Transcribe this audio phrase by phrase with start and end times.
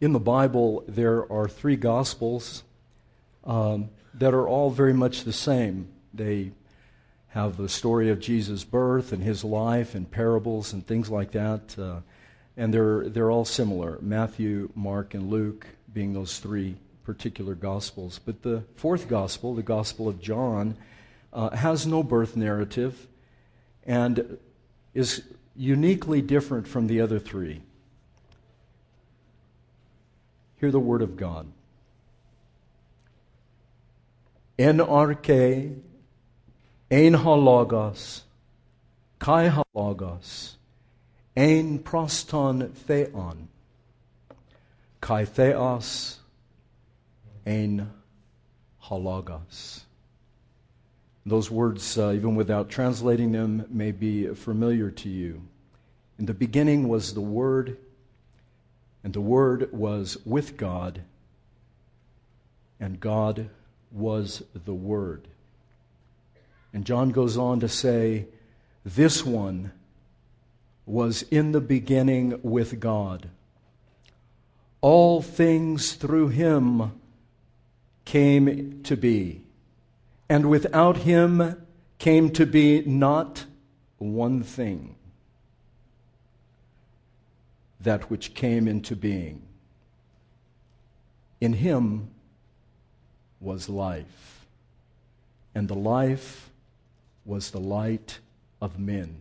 [0.00, 2.62] in the Bible, there are three Gospels
[3.44, 5.88] um, that are all very much the same.
[6.12, 6.52] They
[7.28, 11.78] have the story of Jesus' birth and his life and parables and things like that.
[11.78, 12.00] Uh,
[12.56, 18.20] and they're, they're all similar Matthew, Mark, and Luke being those three particular Gospels.
[18.24, 20.76] But the fourth Gospel, the Gospel of John,
[21.32, 23.06] uh, has no birth narrative
[23.84, 24.38] and
[24.94, 25.22] is
[25.54, 27.62] uniquely different from the other three.
[30.58, 31.46] Hear the word of God.
[34.58, 35.76] En arche,
[36.90, 37.12] ein
[41.36, 43.48] ein proston theon,
[45.00, 46.20] kai theos,
[47.44, 47.90] ein
[48.84, 49.82] halogos.
[51.26, 55.42] Those words, uh, even without translating them, may be familiar to you.
[56.18, 57.78] In the beginning was the Word,
[59.06, 61.02] and the Word was with God,
[62.80, 63.50] and God
[63.92, 65.28] was the Word.
[66.72, 68.26] And John goes on to say,
[68.84, 69.70] This one
[70.86, 73.28] was in the beginning with God.
[74.80, 76.90] All things through him
[78.04, 79.42] came to be,
[80.28, 81.64] and without him
[82.00, 83.44] came to be not
[83.98, 84.96] one thing
[87.86, 89.40] that which came into being.
[91.40, 92.10] In him
[93.38, 94.44] was life,
[95.54, 96.50] and the life
[97.24, 98.18] was the light
[98.60, 99.18] of men.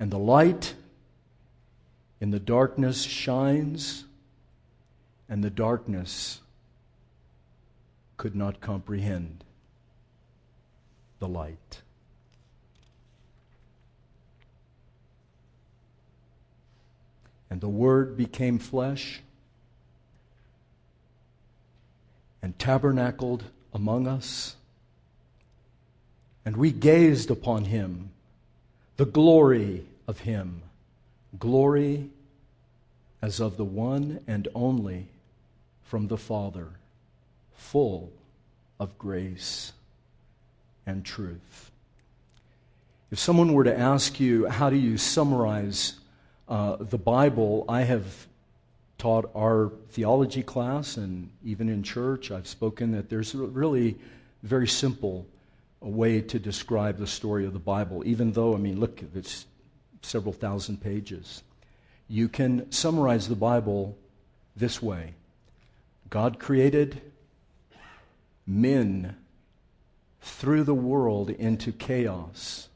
[0.00, 0.76] And the light
[2.22, 4.06] in the darkness shines,
[5.28, 6.40] and the darkness
[8.16, 9.44] could not comprehend
[11.18, 11.82] the light.
[17.50, 19.20] And the Word became flesh
[22.42, 24.56] and tabernacled among us.
[26.44, 28.10] And we gazed upon him,
[28.96, 30.62] the glory of him,
[31.38, 32.08] glory
[33.20, 35.06] as of the one and only
[35.82, 36.68] from the Father,
[37.56, 38.12] full
[38.78, 39.72] of grace
[40.86, 41.70] and truth.
[43.10, 45.94] If someone were to ask you, how do you summarize
[46.48, 48.26] uh, the Bible, I have
[48.98, 53.96] taught our theology class and even in church, I've spoken that there's a really
[54.42, 55.26] very simple
[55.80, 59.46] way to describe the story of the Bible, even though, I mean, look, it's
[60.02, 61.42] several thousand pages.
[62.08, 63.96] You can summarize the Bible
[64.56, 65.14] this way
[66.08, 67.00] God created
[68.46, 69.16] men
[70.20, 72.68] threw the world into chaos,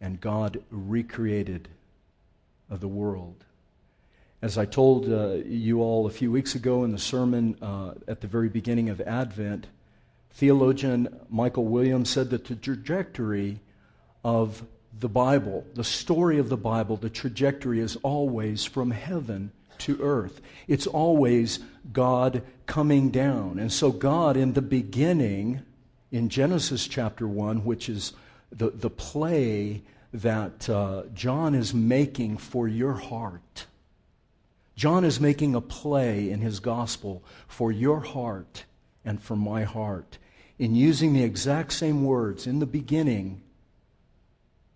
[0.00, 1.68] and God recreated
[2.80, 3.44] the world.
[4.40, 8.20] As I told uh, you all a few weeks ago in the sermon uh, at
[8.20, 9.68] the very beginning of Advent,
[10.32, 13.60] theologian Michael Williams said that the trajectory
[14.24, 14.64] of
[14.98, 20.40] the Bible, the story of the Bible, the trajectory is always from heaven to earth.
[20.68, 21.60] It's always
[21.92, 23.58] God coming down.
[23.58, 25.62] And so, God, in the beginning,
[26.10, 28.12] in Genesis chapter 1, which is
[28.50, 29.82] the, the play
[30.12, 33.66] that uh, John is making for your heart
[34.74, 38.64] John is making a play in his gospel for your heart
[39.04, 40.18] and for my heart
[40.58, 42.46] in using the exact same words.
[42.46, 43.42] In the beginning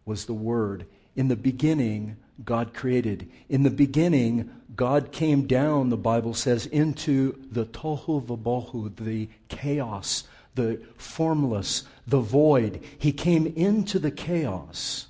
[0.05, 0.87] was the Word.
[1.15, 3.31] In the beginning, God created.
[3.49, 10.25] In the beginning, God came down, the Bible says, into the tohu vabohu, the chaos,
[10.55, 12.81] the formless, the void.
[12.99, 15.07] He came into the chaos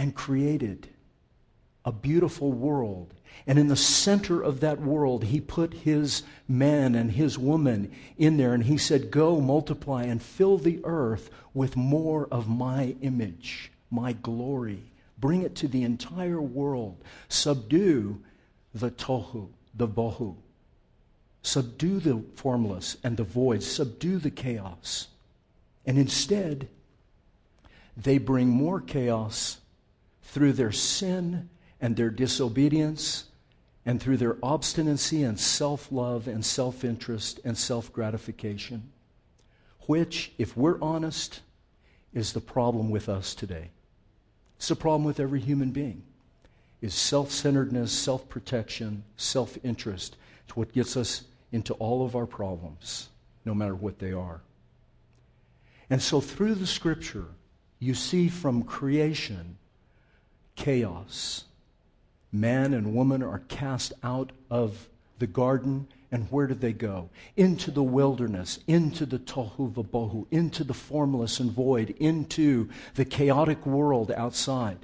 [0.00, 0.88] and created
[1.84, 3.12] a beautiful world
[3.46, 8.36] and in the center of that world, he put his man and his woman in
[8.36, 13.72] there, and he said, Go, multiply, and fill the earth with more of my image,
[13.90, 14.84] my glory.
[15.18, 17.02] Bring it to the entire world.
[17.28, 18.22] Subdue
[18.74, 20.36] the tohu, the bohu.
[21.42, 23.62] Subdue the formless and the void.
[23.62, 25.08] Subdue the chaos.
[25.86, 26.68] And instead,
[27.96, 29.59] they bring more chaos
[30.30, 31.50] through their sin
[31.80, 33.24] and their disobedience
[33.84, 38.90] and through their obstinacy and self love and self interest and self gratification,
[39.86, 41.40] which, if we're honest,
[42.14, 43.70] is the problem with us today.
[44.56, 46.04] It's the problem with every human being.
[46.80, 50.16] Is self-centeredness, self-protection, self-interest.
[50.44, 53.08] It's what gets us into all of our problems,
[53.44, 54.40] no matter what they are.
[55.90, 57.26] And so through the scripture,
[57.80, 59.58] you see from creation
[60.56, 61.44] chaos
[62.32, 64.88] man and woman are cast out of
[65.18, 65.88] the garden.
[66.12, 67.10] And where do they go?
[67.36, 73.64] Into the wilderness, into the tohu vabohu, into the formless and void, into the chaotic
[73.64, 74.78] world outside.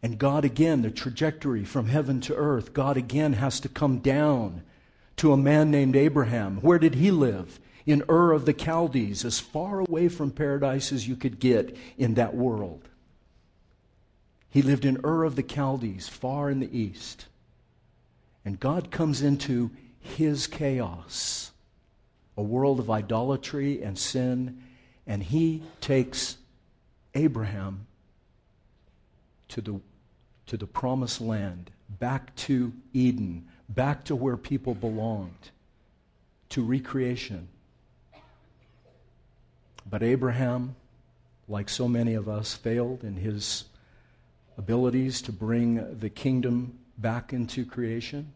[0.00, 4.62] And God again, the trajectory from heaven to earth, God again has to come down
[5.16, 6.58] to a man named Abraham.
[6.58, 7.60] Where did he live?
[7.84, 12.14] In Ur of the Chaldees, as far away from paradise as you could get in
[12.14, 12.88] that world.
[14.52, 17.24] He lived in Ur of the Chaldees, far in the east.
[18.44, 21.52] And God comes into his chaos,
[22.36, 24.62] a world of idolatry and sin,
[25.06, 26.36] and he takes
[27.14, 27.86] Abraham
[29.48, 29.80] to the,
[30.48, 35.50] to the promised land, back to Eden, back to where people belonged,
[36.50, 37.48] to recreation.
[39.88, 40.76] But Abraham,
[41.48, 43.64] like so many of us, failed in his
[44.62, 48.32] abilities to bring the kingdom back into creation.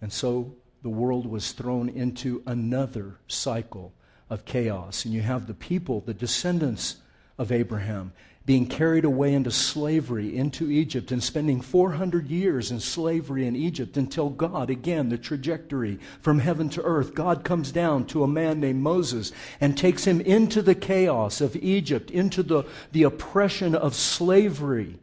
[0.00, 3.92] And so the world was thrown into another cycle
[4.28, 5.04] of chaos.
[5.04, 6.96] And you have the people, the descendants
[7.38, 8.12] of Abraham,
[8.44, 13.96] being carried away into slavery into Egypt and spending 400 years in slavery in Egypt
[13.96, 18.58] until God, again, the trajectory from heaven to earth, God comes down to a man
[18.58, 23.94] named Moses and takes him into the chaos of Egypt, into the, the oppression of
[23.94, 24.98] slavery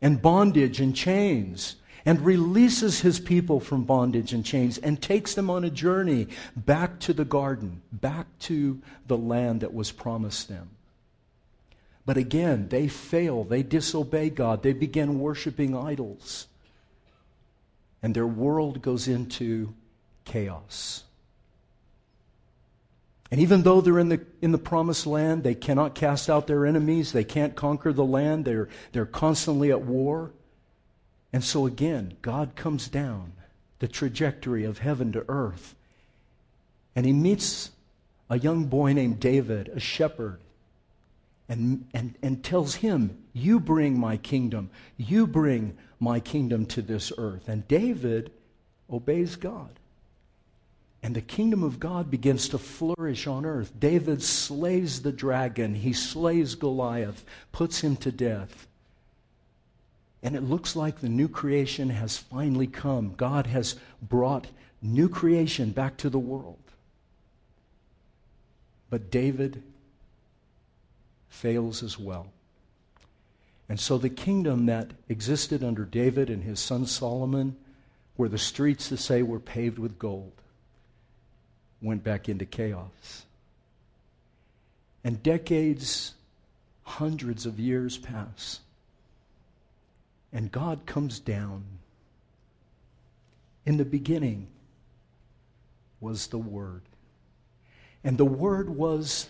[0.00, 5.50] and bondage and chains and releases his people from bondage and chains and takes them
[5.50, 10.70] on a journey back to the garden, back to the land that was promised them.
[12.04, 13.44] But again, they fail.
[13.44, 14.62] They disobey God.
[14.62, 16.46] They begin worshiping idols.
[18.02, 19.74] And their world goes into
[20.24, 21.04] chaos.
[23.30, 26.66] And even though they're in the, in the promised land, they cannot cast out their
[26.66, 27.12] enemies.
[27.12, 28.44] They can't conquer the land.
[28.44, 30.32] They're, they're constantly at war.
[31.32, 33.32] And so again, God comes down
[33.78, 35.74] the trajectory of heaven to earth.
[36.94, 37.70] And he meets
[38.28, 40.40] a young boy named David, a shepherd
[41.52, 44.70] and, and, and tells him, You bring my kingdom.
[44.96, 47.46] You bring my kingdom to this earth.
[47.46, 48.32] And David
[48.90, 49.68] obeys God.
[51.02, 53.70] And the kingdom of God begins to flourish on earth.
[53.78, 57.22] David slays the dragon, he slays Goliath,
[57.52, 58.66] puts him to death.
[60.22, 63.12] And it looks like the new creation has finally come.
[63.14, 64.46] God has brought
[64.80, 66.56] new creation back to the world.
[68.88, 69.62] But David
[71.32, 72.26] fails as well.
[73.68, 77.56] And so the kingdom that existed under David and his son Solomon,
[78.16, 80.32] where the streets, to say, were paved with gold,
[81.80, 83.24] went back into chaos.
[85.02, 86.12] And decades,
[86.82, 88.60] hundreds of years pass.
[90.32, 91.64] And God comes down.
[93.64, 94.48] In the beginning
[95.98, 96.82] was the Word.
[98.04, 99.28] And the Word was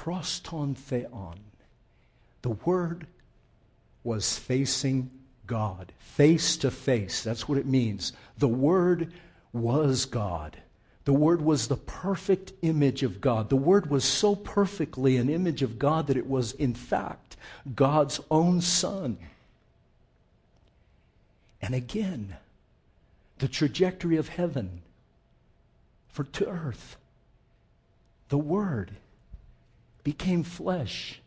[0.00, 1.38] proston theon.
[2.40, 3.06] The Word
[4.02, 5.10] was facing
[5.46, 7.22] God, face to face.
[7.22, 8.14] That's what it means.
[8.38, 9.12] The Word
[9.52, 10.56] was God.
[11.04, 13.50] The Word was the perfect image of God.
[13.50, 17.36] The Word was so perfectly an image of God that it was, in fact,
[17.74, 19.18] God's own Son.
[21.60, 22.36] And again,
[23.38, 24.80] the trajectory of heaven
[26.08, 26.96] for to earth.
[28.30, 28.92] The Word
[30.02, 31.20] became flesh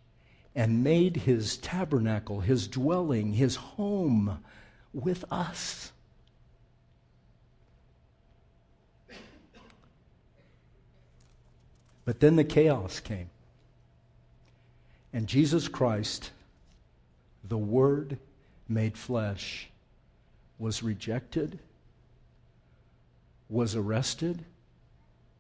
[0.56, 4.44] and made his tabernacle, his dwelling, his home
[4.94, 5.92] with us.
[12.06, 13.30] But then the chaos came.
[15.13, 16.32] And Jesus Christ,
[17.44, 18.18] the Word
[18.68, 19.70] made flesh,
[20.58, 21.60] was rejected,
[23.50, 24.44] was arrested,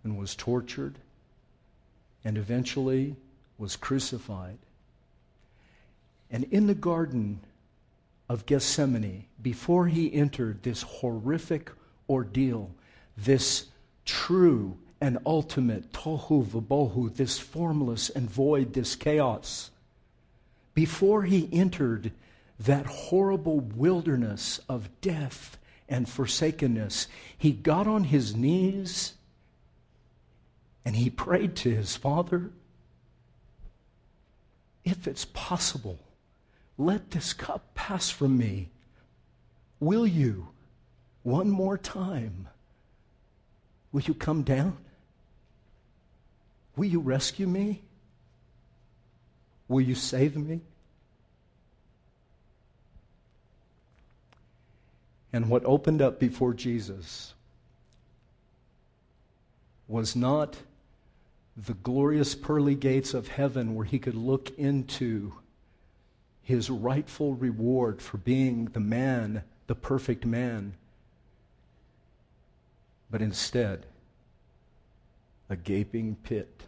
[0.03, 0.99] and was tortured,
[2.23, 3.15] and eventually
[3.57, 4.57] was crucified.
[6.31, 7.41] And in the Garden
[8.29, 11.71] of Gethsemane, before he entered this horrific
[12.09, 12.71] ordeal,
[13.17, 13.67] this
[14.05, 19.69] true and ultimate tohu vabohu, this formless and void, this chaos,
[20.73, 22.11] before he entered
[22.59, 25.57] that horrible wilderness of death
[25.89, 29.13] and forsakenness, he got on his knees
[30.85, 32.51] and he prayed to his Father
[34.83, 35.99] if it's possible,
[36.77, 38.69] let this cup pass from me.
[39.79, 40.49] Will you,
[41.23, 42.47] one more time,
[43.91, 44.77] will you come down?
[46.75, 47.81] Will you rescue me?
[49.67, 50.61] Will you save me?
[55.31, 57.33] And what opened up before Jesus
[59.87, 60.57] was not
[61.55, 65.33] the glorious pearly gates of heaven where he could look into
[66.41, 70.73] his rightful reward for being the man, the perfect man,
[73.09, 73.85] but instead,
[75.49, 76.63] a gaping pit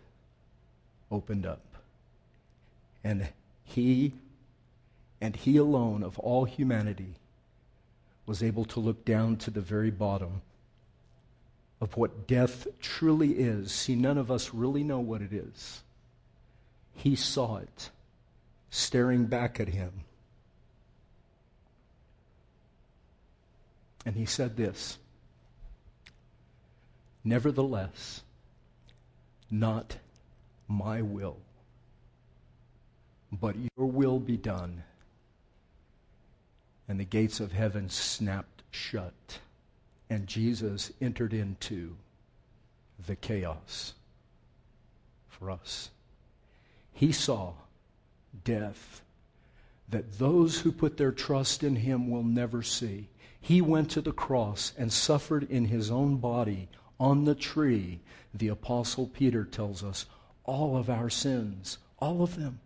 [1.11, 1.63] opened up.
[3.03, 3.29] And
[3.63, 4.13] he,
[5.19, 7.15] and he alone of all humanity,
[8.27, 10.41] was able to look down to the very bottom
[11.81, 13.71] of what death truly is.
[13.71, 15.83] See, none of us really know what it is.
[16.93, 17.89] He saw it
[18.69, 19.91] staring back at him.
[24.05, 24.97] And he said this
[27.23, 28.21] Nevertheless,
[29.49, 29.97] not
[30.67, 31.37] my will,
[33.31, 34.83] but your will be done.
[36.87, 39.39] And the gates of heaven snapped shut
[40.09, 41.95] and Jesus entered into
[43.05, 43.93] the chaos
[45.27, 45.89] for us.
[46.93, 47.53] He saw
[48.43, 49.01] death
[49.89, 53.09] that those who put their trust in him will never see.
[53.39, 56.69] He went to the cross and suffered in his own body
[56.99, 57.99] on the tree,
[58.33, 60.05] the Apostle Peter tells us,
[60.45, 62.59] all of our sins, all of them,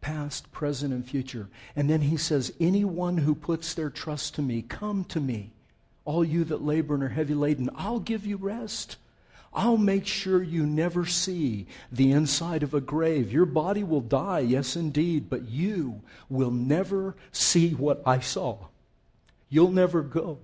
[0.00, 1.48] past, present, and future.
[1.74, 5.52] And then he says, Anyone who puts their trust to me, come to me.
[6.10, 8.96] All you that labor and are heavy laden, I'll give you rest.
[9.54, 13.30] I'll make sure you never see the inside of a grave.
[13.30, 18.58] Your body will die, yes, indeed, but you will never see what I saw.
[19.48, 20.40] You'll never go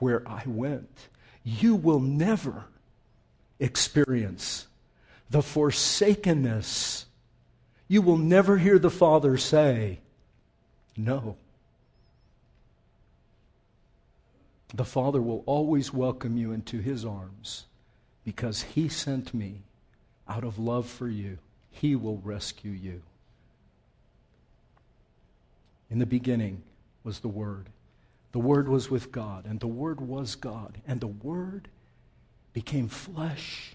[0.00, 1.08] where I went.
[1.44, 2.64] You will never
[3.58, 4.66] experience
[5.30, 7.06] the forsakenness.
[7.88, 10.00] You will never hear the Father say,
[10.94, 11.38] No.
[14.72, 17.66] The Father will always welcome you into His arms
[18.24, 19.62] because He sent me
[20.28, 21.38] out of love for you.
[21.70, 23.02] He will rescue you.
[25.90, 26.62] In the beginning
[27.02, 27.68] was the Word.
[28.32, 31.68] The Word was with God, and the Word was God, and the Word
[32.52, 33.74] became flesh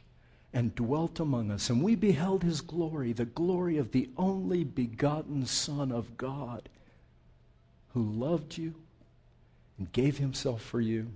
[0.54, 1.70] and dwelt among us.
[1.70, 6.70] And we beheld His glory, the glory of the only begotten Son of God,
[7.94, 8.76] who loved you
[9.78, 11.08] and gave himself for you.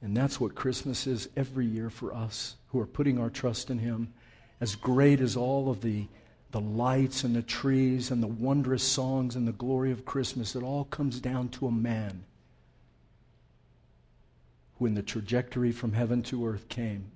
[0.00, 3.78] And that's what Christmas is every year for us who are putting our trust in
[3.78, 4.12] him.
[4.60, 6.06] As great as all of the,
[6.50, 10.62] the lights and the trees and the wondrous songs and the glory of Christmas, it
[10.62, 12.24] all comes down to a man
[14.78, 17.10] who, in the trajectory from heaven to earth, came.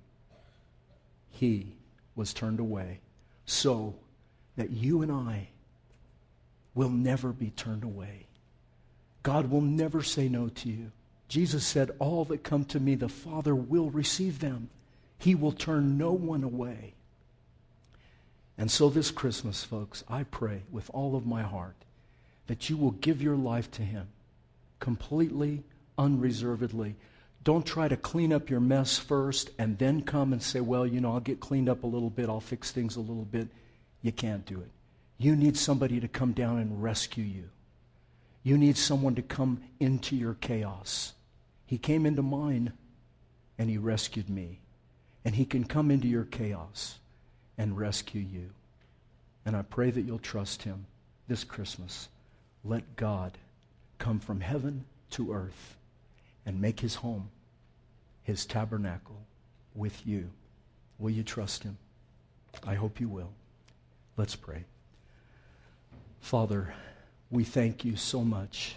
[1.29, 1.73] He
[2.15, 2.99] was turned away
[3.45, 3.95] so
[4.55, 5.49] that you and I
[6.75, 8.27] will never be turned away.
[9.23, 10.91] God will never say no to you.
[11.29, 14.69] Jesus said, All that come to me, the Father will receive them.
[15.17, 16.93] He will turn no one away.
[18.57, 21.75] And so, this Christmas, folks, I pray with all of my heart
[22.47, 24.09] that you will give your life to Him
[24.79, 25.63] completely,
[25.97, 26.95] unreservedly.
[27.43, 30.99] Don't try to clean up your mess first and then come and say, Well, you
[30.99, 33.47] know, I'll get cleaned up a little bit, I'll fix things a little bit.
[34.01, 34.69] You can't do it.
[35.17, 37.49] You need somebody to come down and rescue you.
[38.43, 41.13] You need someone to come into your chaos.
[41.65, 42.73] He came into mine
[43.57, 44.59] and he rescued me.
[45.25, 46.99] And he can come into your chaos
[47.57, 48.49] and rescue you.
[49.45, 50.85] And I pray that you'll trust him
[51.27, 52.09] this Christmas.
[52.65, 53.37] Let God
[53.99, 55.77] come from heaven to earth
[56.45, 57.29] and make his home,
[58.23, 59.21] his tabernacle
[59.73, 60.29] with you.
[60.99, 61.77] Will you trust him?
[62.65, 63.31] I hope you will.
[64.17, 64.65] Let's pray.
[66.19, 66.73] Father,
[67.33, 68.75] we thank you so much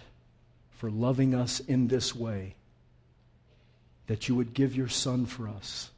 [0.71, 2.55] for loving us in this way,
[4.07, 5.91] that you would give your Son for us,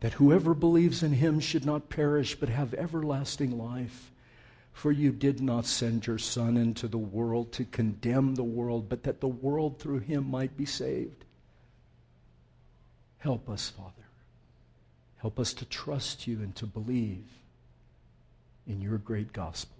[0.00, 4.10] that whoever believes in him should not perish but have everlasting life.
[4.72, 9.02] For you did not send your Son into the world to condemn the world, but
[9.04, 11.24] that the world through him might be saved.
[13.18, 13.92] Help us, Father.
[15.16, 17.24] Help us to trust you and to believe
[18.68, 19.77] in your great gospel.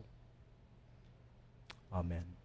[1.93, 2.38] Amen.